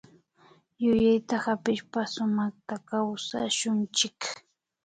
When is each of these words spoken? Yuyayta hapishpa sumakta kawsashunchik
Yuyayta 0.83 1.35
hapishpa 1.45 1.99
sumakta 2.13 2.75
kawsashunchik 2.87 4.19